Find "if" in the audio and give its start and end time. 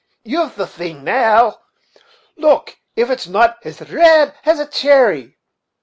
2.95-3.11